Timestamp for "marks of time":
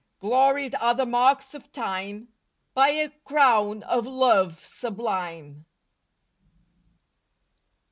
1.05-2.29